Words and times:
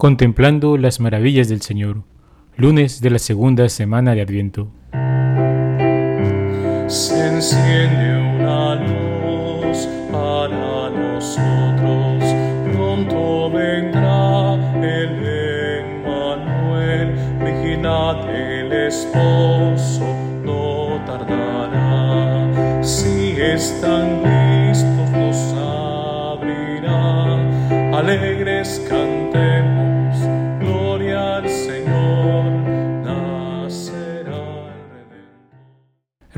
contemplando 0.00 0.78
las 0.78 0.98
maravillas 0.98 1.50
del 1.50 1.60
Señor, 1.60 2.04
lunes 2.56 3.02
de 3.02 3.10
la 3.10 3.18
segunda 3.18 3.68
semana 3.68 4.14
de 4.14 4.22
Adviento. 4.22 4.70
Se 6.86 7.26
enciende 7.26 8.16
una 8.38 8.76
luz 8.76 9.86
para 10.10 10.88
nosotros, 10.88 12.24
pronto 12.72 13.50
vendrá 13.50 14.54
el 14.82 15.82
Emmanuel, 15.84 17.14
vigilate 17.44 18.60
el 18.62 18.72
esposo, 18.72 20.16
no 20.42 20.98
tardará, 21.04 22.82
si 22.82 23.38
están 23.38 24.39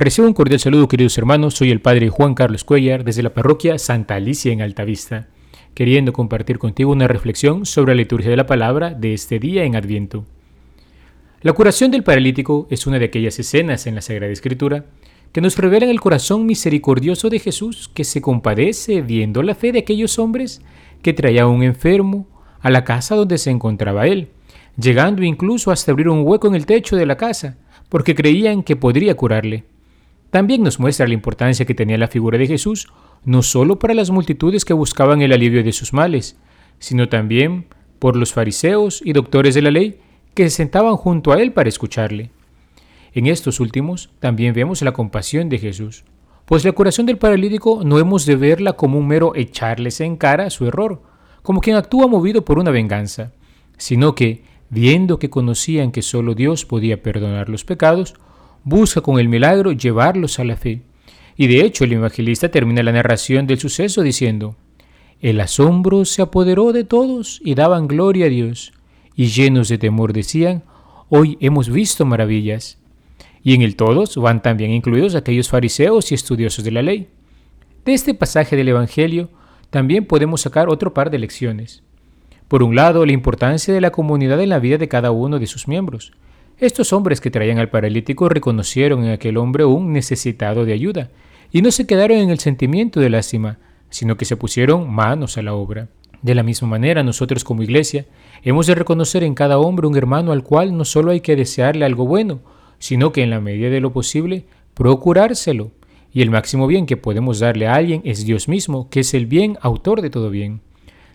Recibo 0.03 0.27
un 0.27 0.35
cordial 0.35 0.59
saludo, 0.59 0.89
queridos 0.89 1.17
hermanos. 1.17 1.55
Soy 1.55 1.71
el 1.71 1.81
Padre 1.81 2.09
Juan 2.09 2.35
Carlos 2.35 2.65
Cuellar 2.65 3.05
desde 3.05 3.23
la 3.23 3.35
parroquia 3.35 3.79
Santa 3.79 4.17
Alicia 4.17 4.53
en 4.53 4.61
Altavista, 4.61 5.29
queriendo 5.75 6.13
compartir 6.13 6.59
contigo 6.59 6.91
una 6.91 7.07
reflexión 7.07 7.67
sobre 7.67 7.95
la 7.95 7.99
liturgia 7.99 8.29
de 8.29 8.37
la 8.37 8.47
palabra 8.49 8.91
de 8.95 9.15
este 9.15 9.39
día 9.39 9.63
en 9.63 9.77
Adviento. 9.77 10.25
La 11.43 11.53
curación 11.53 11.93
del 11.93 12.03
paralítico 12.03 12.67
es 12.69 12.89
una 12.89 12.99
de 12.99 13.05
aquellas 13.05 13.39
escenas 13.39 13.87
en 13.87 13.95
la 13.95 14.01
Sagrada 14.01 14.33
Escritura 14.33 14.87
que 15.31 15.41
nos 15.41 15.57
revelan 15.57 15.89
el 15.89 16.01
corazón 16.01 16.47
misericordioso 16.47 17.31
de 17.31 17.39
Jesús 17.39 17.89
que 17.95 18.03
se 18.03 18.21
compadece 18.21 19.03
viendo 19.03 19.41
la 19.45 19.55
fe 19.55 19.71
de 19.71 19.79
aquellos 19.79 20.19
hombres 20.19 20.63
que 21.01 21.13
traían 21.13 21.45
a 21.45 21.49
un 21.49 21.63
enfermo 21.63 22.27
a 22.61 22.71
la 22.71 22.83
casa 22.83 23.15
donde 23.15 23.39
se 23.39 23.51
encontraba 23.51 24.09
él, 24.09 24.31
llegando 24.77 25.23
incluso 25.23 25.71
hasta 25.71 25.93
abrir 25.93 26.09
un 26.09 26.27
hueco 26.27 26.49
en 26.49 26.57
el 26.57 26.67
techo 26.67 26.97
de 26.97 27.07
la 27.07 27.17
casa, 27.17 27.57
porque 27.89 28.17
creían 28.17 28.65
que 28.65 28.75
podría 28.75 29.15
curarle. 29.15 29.71
También 30.33 30.63
nos 30.63 30.81
muestra 30.81 31.07
la 31.07 31.13
importancia 31.13 31.67
que 31.67 31.75
tenía 31.75 31.99
la 31.99 32.09
figura 32.09 32.39
de 32.39 32.47
Jesús, 32.47 32.89
no 33.23 33.43
solo 33.43 33.79
para 33.79 33.93
las 33.93 34.11
multitudes 34.11 34.65
que 34.65 34.73
buscaban 34.73 35.21
el 35.21 35.31
alivio 35.31 35.63
de 35.63 35.73
sus 35.73 35.93
males, 35.93 36.39
sino 36.79 37.11
también 37.11 37.67
por 37.99 38.17
los 38.17 38.33
fariseos 38.33 39.03
y 39.05 39.13
doctores 39.13 39.55
de 39.55 39.61
la 39.61 39.71
ley 39.71 40.01
que 40.33 40.45
se 40.45 40.57
sentaban 40.57 40.97
junto 40.97 41.33
a 41.33 41.43
él 41.43 41.53
para 41.53 41.69
escucharle. 41.69 42.31
En 43.13 43.27
estos 43.27 43.61
últimos 43.61 44.09
también 44.21 44.55
vemos 44.55 44.81
la 44.81 44.93
compasión 44.93 45.51
de 45.51 45.59
Jesús, 45.59 46.03
pues 46.47 46.65
la 46.65 46.73
curación 46.73 47.05
del 47.05 47.19
paralítico 47.19 47.83
no 47.85 47.99
hemos 47.99 48.25
de 48.25 48.37
verla 48.37 48.73
como 48.73 48.99
un 48.99 49.09
mero 49.09 49.35
echarles 49.35 50.01
en 50.01 50.17
cara 50.17 50.49
su 50.49 50.67
error, 50.67 51.03
como 51.43 51.61
quien 51.61 51.77
actúa 51.77 52.07
movido 52.07 52.43
por 52.43 52.59
una 52.59 52.71
venganza, 52.71 53.33
sino 53.77 54.15
que, 54.15 54.45
viendo 54.71 55.19
que 55.19 55.29
conocían 55.29 55.93
que 55.93 56.01
solo 56.01 56.35
Dios 56.35 56.65
podía 56.65 57.03
perdonar 57.03 57.51
los 57.51 57.67
pecados, 57.67 58.15
busca 58.65 59.01
con 59.01 59.19
el 59.19 59.29
milagro 59.29 59.73
llevarlos 59.73 60.39
a 60.39 60.45
la 60.45 60.57
fe. 60.57 60.83
Y 61.37 61.47
de 61.47 61.65
hecho 61.65 61.85
el 61.85 61.93
evangelista 61.93 62.51
termina 62.51 62.83
la 62.83 62.93
narración 62.93 63.47
del 63.47 63.59
suceso 63.59 64.03
diciendo, 64.03 64.57
El 65.21 65.41
asombro 65.41 66.05
se 66.05 66.23
apoderó 66.23 66.73
de 66.73 66.85
todos 66.85 67.41
y 67.45 67.55
daban 67.55 67.89
gloria 67.89 68.27
a 68.27 68.29
Dios, 68.29 68.73
y 69.17 69.27
llenos 69.27 69.69
de 69.69 69.79
temor 69.79 70.13
decían, 70.13 70.63
Hoy 71.09 71.37
hemos 71.41 71.69
visto 71.69 72.07
maravillas. 72.07 72.79
Y 73.43 73.55
en 73.55 73.63
el 73.63 73.77
todos 73.77 74.17
van 74.17 74.41
también 74.41 74.71
incluidos 74.71 75.15
aquellos 75.15 75.49
fariseos 75.49 76.13
y 76.13 76.15
estudiosos 76.15 76.65
de 76.65 76.71
la 76.71 76.83
ley. 76.83 77.09
De 77.85 77.93
este 77.93 78.15
pasaje 78.15 78.57
del 78.57 78.69
Evangelio 78.69 79.29
también 79.71 80.07
podemos 80.07 80.43
sacar 80.43 80.69
otro 80.69 80.95
par 80.95 81.11
de 81.11 81.19
lecciones. 81.19 81.83
Por 82.47 82.63
un 82.63 82.77
lado, 82.77 83.05
la 83.05 83.13
importancia 83.13 83.73
de 83.75 83.81
la 83.81 83.91
comunidad 83.91 84.41
en 84.41 84.51
la 84.51 84.59
vida 84.59 84.79
de 84.79 84.89
cada 84.89 85.11
uno 85.11 85.39
de 85.39 85.47
sus 85.47 85.67
miembros, 85.67 86.13
estos 86.67 86.93
hombres 86.93 87.21
que 87.21 87.31
traían 87.31 87.59
al 87.59 87.71
paralítico 87.71 88.29
reconocieron 88.29 89.05
en 89.05 89.11
aquel 89.11 89.37
hombre 89.37 89.65
un 89.65 89.93
necesitado 89.93 90.65
de 90.65 90.73
ayuda, 90.73 91.11
y 91.51 91.63
no 91.63 91.71
se 91.71 91.87
quedaron 91.87 92.19
en 92.19 92.31
el 92.31 92.39
sentimiento 92.39 93.01
de 93.01 93.11
lástima, 93.11 93.59
sino 93.91 94.17
que 94.17 94.25
se 94.25 94.37
pusieron 94.37 94.91
manos 94.91 95.37
a 95.37 95.43
la 95.43 95.55
obra. 95.55 95.89
De 96.23 96.35
la 96.35 96.43
misma 96.43 96.69
manera, 96.69 97.03
nosotros 97.03 97.43
como 97.45 97.63
iglesia 97.63 98.07
hemos 98.43 98.67
de 98.67 98.77
reconocer 98.77 99.25
en 99.25 99.35
cada 99.35 99.59
hombre 99.59 99.87
un 99.89 99.97
hermano 99.97 100.33
al 100.33 100.45
cual 100.45 100.77
no 100.77 100.85
solo 100.85 101.11
hay 101.11 101.21
que 101.21 101.37
desearle 101.37 101.85
algo 101.85 102.07
bueno, 102.07 102.41
sino 102.79 103.13
que 103.13 103.23
en 103.23 103.31
la 103.31 103.41
medida 103.41 103.71
de 103.71 103.81
lo 103.81 103.93
posible 103.93 104.45
procurárselo. 104.75 105.73
Y 106.15 106.23
el 106.23 106.31
máximo 106.31 106.67
bien 106.67 106.87
que 106.87 106.97
podemos 106.97 107.41
darle 107.41 107.67
a 107.67 107.75
alguien 107.75 108.03
es 108.05 108.25
Dios 108.25 108.49
mismo, 108.49 108.89
que 108.89 109.01
es 109.01 109.15
el 109.15 109.27
bien 109.27 109.59
autor 109.63 110.01
de 110.01 110.11
todo 110.11 110.31
bien. 110.31 110.61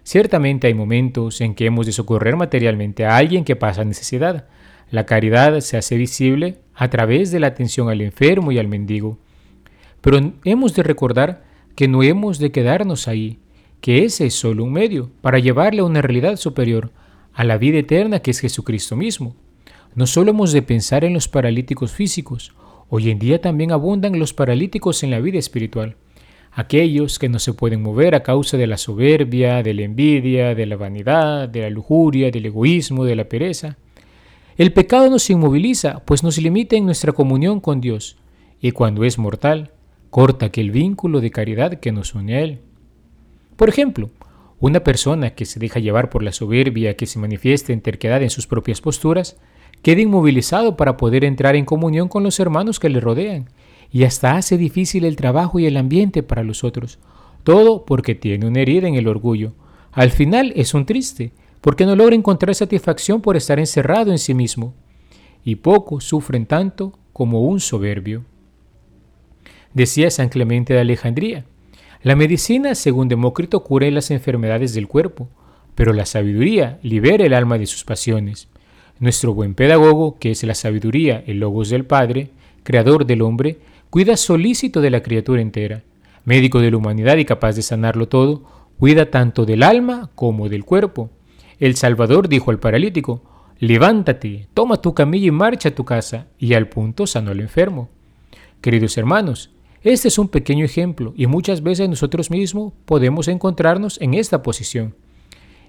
Ciertamente 0.03 0.67
hay 0.67 0.73
momentos 0.73 1.41
en 1.41 1.55
que 1.55 1.66
hemos 1.66 1.85
de 1.85 1.91
socorrer 1.91 2.35
materialmente 2.35 3.05
a 3.05 3.17
alguien 3.17 3.43
que 3.43 3.55
pasa 3.55 3.83
necesidad, 3.83 4.47
la 4.89 5.05
caridad 5.05 5.59
se 5.59 5.77
hace 5.77 5.97
visible 5.97 6.59
a 6.73 6.89
través 6.89 7.31
de 7.31 7.39
la 7.39 7.47
atención 7.47 7.89
al 7.89 8.01
enfermo 8.01 8.51
y 8.51 8.59
al 8.59 8.67
mendigo. 8.67 9.17
Pero 10.01 10.33
hemos 10.45 10.73
de 10.73 10.83
recordar 10.83 11.43
que 11.75 11.87
no 11.87 12.03
hemos 12.03 12.39
de 12.39 12.51
quedarnos 12.51 13.07
ahí, 13.07 13.39
que 13.81 14.05
ese 14.05 14.25
es 14.25 14.33
solo 14.33 14.63
un 14.63 14.73
medio 14.73 15.11
para 15.21 15.39
llevarle 15.39 15.81
a 15.81 15.85
una 15.85 16.01
realidad 16.01 16.37
superior, 16.37 16.91
a 17.33 17.43
la 17.43 17.57
vida 17.57 17.79
eterna 17.79 18.19
que 18.19 18.31
es 18.31 18.39
Jesucristo 18.39 18.95
mismo. 18.95 19.35
No 19.93 20.07
solo 20.07 20.31
hemos 20.31 20.51
de 20.53 20.61
pensar 20.61 21.03
en 21.03 21.13
los 21.13 21.27
paralíticos 21.27 21.91
físicos, 21.91 22.53
hoy 22.89 23.09
en 23.09 23.19
día 23.19 23.41
también 23.41 23.71
abundan 23.71 24.19
los 24.19 24.33
paralíticos 24.33 25.03
en 25.03 25.11
la 25.11 25.19
vida 25.19 25.39
espiritual. 25.39 25.97
Aquellos 26.51 27.19
que 27.19 27.29
no 27.29 27.37
se 27.37 27.53
pueden 27.53 27.83
mover 27.83 28.15
a 28.15 28.23
causa 28.23 28.57
de 28.57 28.65
la 28.65 28.77
soberbia, 28.77 29.61
de 29.61 29.73
la 29.73 29.83
envidia, 29.83 30.55
de 30.55 30.65
la 30.65 30.75
vanidad, 30.75 31.49
de 31.49 31.61
la 31.61 31.69
lujuria, 31.69 32.31
del 32.31 32.47
egoísmo, 32.47 33.05
de 33.05 33.15
la 33.15 33.25
pereza. 33.25 33.77
El 34.57 34.73
pecado 34.73 35.07
nos 35.12 35.29
inmoviliza, 35.29 36.00
pues 36.03 36.23
nos 36.23 36.40
limita 36.40 36.75
en 36.75 36.85
nuestra 36.85 37.12
comunión 37.12 37.59
con 37.59 37.79
Dios, 37.79 38.18
y 38.59 38.72
cuando 38.72 39.03
es 39.03 39.19
mortal, 39.19 39.69
corta 40.09 40.47
aquel 40.47 40.72
vínculo 40.72 41.22
de 41.22 41.29
caridad 41.29 41.79
que 41.79 41.91
nos 41.91 42.16
une 42.16 42.35
a 42.35 42.41
Él. 42.41 42.59
Por 43.56 43.69
ejemplo, 43.69 44.09
una 44.59 44.79
persona 44.79 45.35
que 45.35 45.46
se 45.46 45.59
deja 45.59 45.79
llevar 45.79 46.09
por 46.09 46.23
la 46.23 46.31
soberbia 46.31 46.97
que 46.97 47.06
se 47.06 47.19
manifiesta 47.19 47.72
en 47.72 47.81
terquedad 47.81 48.23
en 48.23 48.31
sus 48.31 48.47
propias 48.47 48.81
posturas, 48.81 49.38
queda 49.84 50.01
inmovilizado 50.01 50.75
para 50.75 50.97
poder 50.97 51.23
entrar 51.23 51.56
en 51.56 51.66
comunión 51.66 52.07
con 52.07 52.23
los 52.23 52.40
hermanos 52.40 52.79
que 52.79 52.90
le 52.90 53.00
rodean, 53.00 53.51
y 53.91 54.06
hasta 54.06 54.38
hace 54.38 54.57
difícil 54.57 55.06
el 55.06 55.17
trabajo 55.17 55.59
y 55.59 55.67
el 55.67 55.78
ambiente 55.78 56.23
para 56.23 56.44
los 56.44 56.63
otros, 56.63 56.97
todo 57.44 57.85
porque 57.85 58.16
tiene 58.16 58.47
una 58.47 58.62
herida 58.62 58.88
en 58.88 58.96
el 58.96 59.07
orgullo. 59.07 59.53
Al 59.91 60.09
final 60.09 60.51
es 60.56 60.73
un 60.73 60.88
triste, 60.88 61.31
porque 61.62 61.85
no 61.85 61.95
logra 61.95 62.16
encontrar 62.16 62.56
satisfacción 62.56 63.22
por 63.22 63.35
estar 63.38 63.59
encerrado 63.59 64.12
en 64.12 64.19
sí 64.19 64.34
mismo, 64.34 64.73
y 65.44 65.56
pocos 65.56 66.03
sufren 66.03 66.45
tanto 66.45 66.97
como 67.13 67.41
un 67.41 67.59
soberbio. 67.59 68.25
Decía 69.73 70.09
San 70.12 70.29
Clemente 70.29 70.73
de 70.73 70.79
Alejandría, 70.81 71.46
la 72.03 72.16
medicina, 72.16 72.75
según 72.75 73.07
Demócrito, 73.07 73.63
cura 73.63 73.90
las 73.91 74.12
enfermedades 74.12 74.73
del 74.73 74.88
cuerpo, 74.88 75.29
pero 75.75 75.94
la 75.94 76.06
sabiduría 76.06 76.79
libera 76.81 77.25
el 77.25 77.34
alma 77.34 77.57
de 77.57 77.66
sus 77.66 77.84
pasiones. 77.84 78.47
Nuestro 79.00 79.34
buen 79.34 79.56
pedagogo, 79.56 80.17
que 80.19 80.31
es 80.31 80.44
la 80.44 80.56
sabiduría, 80.56 81.23
el 81.28 81.40
logos 81.40 81.69
del 81.69 81.85
Padre, 81.85 82.31
creador 82.63 83.06
del 83.06 83.22
hombre, 83.22 83.59
cuida 83.90 84.17
solícito 84.17 84.81
de 84.81 84.90
la 84.90 85.01
criatura 85.01 85.41
entera, 85.41 85.84
médico 86.25 86.59
de 86.59 86.72
la 86.72 86.78
humanidad 86.78 87.17
y 87.17 87.25
capaz 87.25 87.56
de 87.56 87.62
sanarlo 87.62 88.07
todo, 88.07 88.44
cuida 88.79 89.09
tanto 89.09 89.46
del 89.46 89.63
alma 89.63 90.09
como 90.16 90.50
del 90.50 90.66
cuerpo. 90.66 91.09
El 91.59 91.75
Salvador 91.75 92.29
dijo 92.29 92.51
al 92.51 92.59
paralítico, 92.59 93.23
levántate, 93.59 94.47
toma 94.53 94.81
tu 94.81 94.94
camilla 94.94 95.28
y 95.28 95.31
marcha 95.31 95.69
a 95.69 95.75
tu 95.75 95.85
casa, 95.85 96.28
y 96.38 96.53
al 96.53 96.69
punto 96.69 97.07
sanó 97.07 97.31
al 97.31 97.40
enfermo. 97.40 97.90
Queridos 98.62 98.97
hermanos, 98.97 99.51
este 99.81 100.07
es 100.07 100.17
un 100.19 100.28
pequeño 100.28 100.66
ejemplo 100.66 101.13
y 101.16 101.28
muchas 101.28 101.63
veces 101.63 101.88
nosotros 101.88 102.29
mismos 102.29 102.73
podemos 102.85 103.28
encontrarnos 103.28 104.01
en 104.01 104.16
esta 104.16 104.44
posición. 104.44 104.96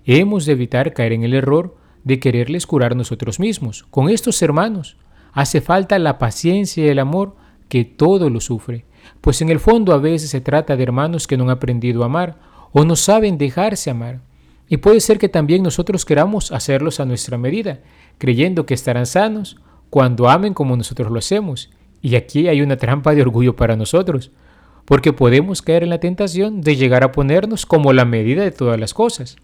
Hemos 0.05 0.45
de 0.45 0.53
evitar 0.53 0.93
caer 0.93 1.13
en 1.13 1.23
el 1.23 1.35
error 1.35 1.77
de 2.05 2.19
quererles 2.19 2.67
curar 2.67 2.97
nosotros 2.97 3.39
mismos. 3.39 3.85
Con 3.91 4.09
estos 4.09 4.41
hermanos 4.43 4.97
hace 5.33 5.61
falta 5.61 5.99
la 5.99 6.19
paciencia 6.19 6.85
y 6.85 6.89
el 6.89 6.99
amor 6.99 7.37
que 7.69 7.85
todo 7.85 8.31
lo 8.31 8.41
sufre, 8.41 8.87
pues 9.21 9.41
en 9.43 9.51
el 9.51 9.61
fondo 9.61 9.93
a 9.93 9.99
veces 9.99 10.31
se 10.31 10.41
trata 10.41 10.77
de 10.77 10.83
hermanos 10.83 11.27
que 11.27 11.37
no 11.37 11.45
han 11.45 11.51
aprendido 11.51 12.03
a 12.03 12.07
amar 12.07 12.39
o 12.73 12.85
no 12.85 12.97
saben 12.97 13.39
dejarse 13.39 13.91
amar. 13.91 14.21
Y 14.69 14.79
puede 14.79 15.01
ser 15.01 15.19
que 15.19 15.29
también 15.29 15.63
nosotros 15.63 16.05
queramos 16.05 16.53
hacerlos 16.53 17.01
a 17.01 17.07
nuestra 17.07 17.39
medida, 17.39 17.81
creyendo 18.19 18.67
que 18.67 18.75
estarán 18.75 19.07
sanos 19.07 19.57
cuando 19.91 20.29
amen 20.29 20.55
como 20.55 20.77
nosotros 20.77 21.11
lo 21.11 21.19
hacemos. 21.19 21.71
Y 22.03 22.17
aquí 22.17 22.49
hay 22.49 22.61
una 22.61 22.77
trampa 22.77 23.15
de 23.15 23.23
orgullo 23.23 23.57
para 23.57 23.77
nosotros, 23.77 24.31
porque 24.85 25.13
podemos 25.13 25.63
caer 25.63 25.83
en 25.83 25.91
la 25.91 26.01
tentación 26.01 26.61
de 26.61 26.77
llegar 26.77 27.03
a 27.03 27.13
ponernos 27.13 27.67
como 27.67 27.93
la 27.93 28.05
medida 28.05 28.43
de 28.43 28.51
todas 28.51 28.79
las 28.79 28.95
cosas. 28.95 29.37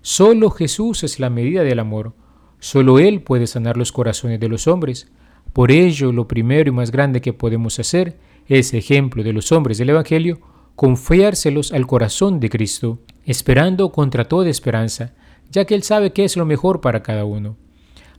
Solo 0.00 0.50
Jesús 0.50 1.04
es 1.04 1.20
la 1.20 1.30
medida 1.30 1.62
del 1.62 1.78
amor, 1.78 2.12
solo 2.58 2.98
Él 2.98 3.22
puede 3.22 3.46
sanar 3.46 3.76
los 3.76 3.92
corazones 3.92 4.40
de 4.40 4.48
los 4.48 4.66
hombres. 4.66 5.10
Por 5.52 5.70
ello, 5.70 6.12
lo 6.12 6.26
primero 6.26 6.68
y 6.68 6.72
más 6.72 6.90
grande 6.90 7.20
que 7.20 7.32
podemos 7.32 7.78
hacer 7.78 8.18
es 8.46 8.74
ejemplo 8.74 9.22
de 9.22 9.32
los 9.32 9.52
hombres 9.52 9.78
del 9.78 9.90
Evangelio, 9.90 10.40
confiárselos 10.76 11.72
al 11.72 11.86
corazón 11.86 12.40
de 12.40 12.50
Cristo, 12.50 13.00
esperando 13.24 13.92
contra 13.92 14.28
toda 14.28 14.50
esperanza 14.50 15.14
ya 15.54 15.64
que 15.64 15.74
Él 15.74 15.82
sabe 15.82 16.12
qué 16.12 16.24
es 16.24 16.36
lo 16.36 16.44
mejor 16.44 16.80
para 16.80 17.02
cada 17.02 17.24
uno. 17.24 17.56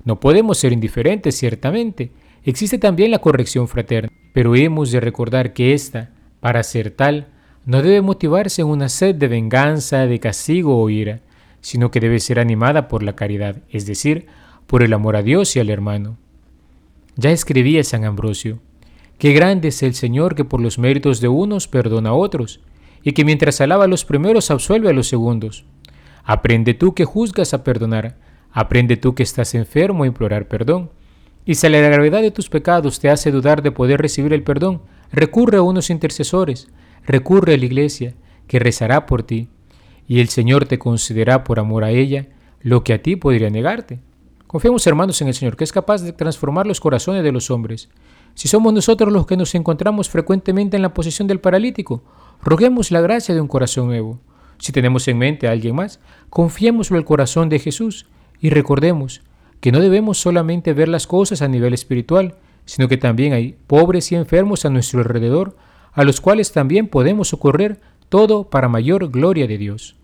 No 0.04 0.20
podemos 0.20 0.58
ser 0.58 0.72
indiferentes, 0.72 1.38
ciertamente. 1.38 2.12
Existe 2.44 2.78
también 2.78 3.12
la 3.12 3.20
corrección 3.20 3.68
fraterna, 3.68 4.10
pero 4.34 4.56
hemos 4.56 4.92
de 4.92 5.00
recordar 5.02 5.54
que 5.54 5.74
ésta, 5.74 6.12
para 6.40 6.64
ser 6.64 6.92
tal, 6.92 7.28
no 7.66 7.82
debe 7.82 8.02
motivarse 8.02 8.62
en 8.62 8.70
una 8.70 8.88
sed 8.88 9.16
de 9.16 9.28
venganza, 9.28 10.06
de 10.06 10.20
castigo 10.20 10.82
o 10.82 10.90
ira, 10.90 11.22
sino 11.60 11.92
que 11.92 12.00
debe 12.00 12.20
ser 12.20 12.40
animada 12.40 12.88
por 12.88 13.04
la 13.04 13.16
caridad, 13.16 13.58
es 13.70 13.86
decir, 13.86 14.28
por 14.68 14.84
el 14.84 14.94
amor 14.94 15.16
a 15.16 15.24
Dios 15.24 15.56
y 15.56 15.60
al 15.60 15.70
hermano. 15.70 16.18
Ya 17.18 17.32
escribía 17.32 17.84
San 17.84 18.06
Ambrosio, 18.06 18.60
Qué 19.18 19.32
grande 19.32 19.70
es 19.70 19.82
el 19.82 19.94
Señor 19.94 20.36
que 20.36 20.44
por 20.44 20.60
los 20.60 20.78
méritos 20.78 21.22
de 21.22 21.30
unos 21.30 21.68
perdona 21.68 22.10
a 22.10 22.14
otros, 22.14 22.60
y 23.02 23.14
que 23.14 23.24
mientras 23.24 23.62
alaba 23.62 23.86
a 23.86 23.88
los 23.88 24.04
primeros 24.04 24.52
absuelve 24.52 24.90
a 24.90 24.94
los 24.94 25.08
segundos. 25.08 25.64
Aprende 26.24 26.74
tú 26.74 26.94
que 26.94 27.06
juzgas 27.06 27.54
a 27.54 27.64
perdonar, 27.64 28.18
aprende 28.52 28.98
tú 28.98 29.16
que 29.16 29.24
estás 29.24 29.56
enfermo 29.56 30.04
a 30.04 30.08
implorar 30.08 30.48
perdón. 30.48 30.90
Y 31.46 31.56
si 31.56 31.70
la 31.70 31.80
gravedad 31.80 32.22
de 32.22 32.32
tus 32.32 32.50
pecados 32.50 33.00
te 33.00 33.10
hace 33.10 33.32
dudar 33.32 33.62
de 33.62 33.72
poder 33.72 34.02
recibir 34.02 34.34
el 34.34 34.44
perdón, 34.44 34.82
recurre 35.12 35.58
a 35.58 35.62
unos 35.62 35.90
intercesores, 35.90 36.68
recurre 37.06 37.54
a 37.54 37.58
la 37.58 37.66
iglesia, 37.66 38.16
que 38.48 38.60
rezará 38.60 39.06
por 39.06 39.24
ti, 39.24 39.50
y 40.08 40.20
el 40.20 40.30
Señor 40.30 40.66
te 40.66 40.80
concederá 40.80 41.44
por 41.44 41.60
amor 41.60 41.84
a 41.84 41.92
ella 41.92 42.28
lo 42.62 42.84
que 42.84 42.94
a 42.94 43.02
ti 43.02 43.16
podría 43.16 43.50
negarte. 43.50 44.00
Confiemos 44.48 44.86
hermanos 44.88 45.22
en 45.22 45.28
el 45.28 45.34
Señor, 45.34 45.56
que 45.56 45.64
es 45.64 45.72
capaz 45.72 46.02
de 46.02 46.14
transformar 46.14 46.66
los 46.66 46.80
corazones 46.80 47.24
de 47.24 47.32
los 47.32 47.52
hombres. 47.52 47.90
Si 48.36 48.50
somos 48.50 48.74
nosotros 48.74 49.12
los 49.12 49.26
que 49.26 49.38
nos 49.38 49.56
encontramos 49.56 50.10
frecuentemente 50.10 50.76
en 50.76 50.82
la 50.82 50.94
posición 50.94 51.28
del 51.28 51.40
paralítico, 51.40 52.04
roguemos 52.44 52.92
la 52.92 53.00
gracia 53.00 53.34
de 53.34 53.40
un 53.40 53.48
corazón 53.48 53.88
nuevo. 53.88 54.20
Si 54.58 54.74
tenemos 54.74 55.08
en 55.08 55.18
mente 55.18 55.48
a 55.48 55.52
alguien 55.52 55.76
más, 55.76 56.02
confiémoslo 56.30 56.98
al 56.98 57.06
corazón 57.06 57.48
de 57.48 57.60
Jesús 57.60 58.08
y 58.42 58.50
recordemos 58.50 59.22
que 59.62 59.72
no 59.72 59.80
debemos 59.80 60.20
solamente 60.20 60.74
ver 60.74 60.90
las 60.90 61.08
cosas 61.08 61.42
a 61.42 61.48
nivel 61.48 61.74
espiritual, 61.74 62.36
sino 62.66 62.90
que 62.90 62.98
también 62.98 63.32
hay 63.32 63.56
pobres 63.68 64.12
y 64.12 64.16
enfermos 64.16 64.66
a 64.66 64.70
nuestro 64.70 65.00
alrededor, 65.00 65.56
a 65.94 66.04
los 66.04 66.20
cuales 66.20 66.52
también 66.52 66.90
podemos 66.90 67.30
socorrer, 67.30 67.80
todo 68.10 68.50
para 68.50 68.68
mayor 68.68 69.10
gloria 69.10 69.48
de 69.48 69.58
Dios. 69.58 69.96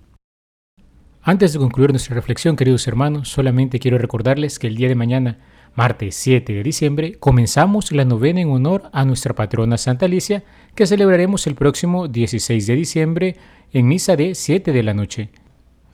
Antes 1.22 1.54
de 1.54 1.60
concluir 1.60 1.92
nuestra 1.92 2.16
reflexión, 2.16 2.56
queridos 2.56 2.88
hermanos, 2.88 3.30
solamente 3.30 3.78
quiero 3.80 3.98
recordarles 3.98 4.58
que 4.58 4.68
el 4.68 4.76
día 4.76 4.88
de 4.88 4.96
mañana 4.96 5.38
martes 5.76 6.16
7 6.16 6.54
de 6.54 6.64
diciembre, 6.64 7.16
comenzamos 7.20 7.92
la 7.92 8.06
novena 8.06 8.42
en 8.42 8.50
honor 8.50 8.90
a 8.92 9.06
nuestra 9.06 9.36
patrona 9.36 9.78
Santa 9.78 10.06
Alicia, 10.06 10.44
que 10.76 10.86
celebraremos 10.86 11.48
el 11.48 11.56
próximo 11.56 12.08
16 12.08 12.68
de 12.68 12.76
diciembre 12.76 13.36
en 13.72 13.88
misa 13.88 14.16
de 14.16 14.36
7 14.36 14.72
de 14.72 14.84
la 14.84 14.94
noche. 14.94 15.30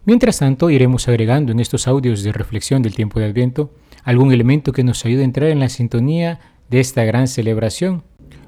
Mientras 0.06 0.40
tanto, 0.40 0.70
iremos 0.70 1.08
agregando 1.08 1.52
en 1.52 1.60
estos 1.60 1.88
audios 1.88 2.24
de 2.24 2.32
reflexión 2.32 2.82
del 2.82 2.96
tiempo 2.96 3.20
de 3.20 3.26
Adviento 3.26 3.74
algún 4.04 4.32
elemento 4.32 4.72
que 4.72 4.84
nos 4.84 5.04
ayude 5.06 5.22
a 5.22 5.26
entrar 5.26 5.50
en 5.50 5.60
la 5.60 5.68
sintonía 5.68 6.40
de 6.70 6.80
esta 6.80 7.04
gran 7.04 7.28
celebración. 7.28 8.04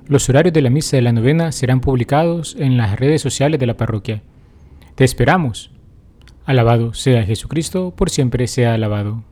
Los 0.07 0.29
horarios 0.29 0.53
de 0.53 0.61
la 0.61 0.69
misa 0.69 0.95
de 0.95 1.01
la 1.01 1.11
novena 1.11 1.51
serán 1.51 1.81
publicados 1.81 2.55
en 2.57 2.77
las 2.77 2.97
redes 2.97 3.21
sociales 3.21 3.59
de 3.59 3.65
la 3.65 3.75
parroquia. 3.75 4.23
Te 4.95 5.03
esperamos. 5.03 5.71
Alabado 6.45 6.93
sea 6.93 7.23
Jesucristo, 7.25 7.93
por 7.95 8.09
siempre 8.09 8.47
sea 8.47 8.73
alabado. 8.73 9.23